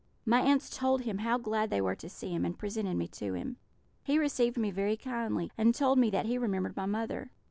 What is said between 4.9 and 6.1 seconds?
kindly, and told me